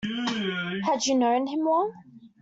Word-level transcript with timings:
Had 0.85 1.05
you 1.05 1.13
known 1.15 1.45
him 1.45 1.59
long? 1.59 1.93